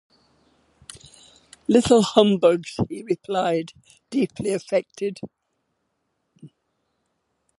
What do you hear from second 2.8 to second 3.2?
he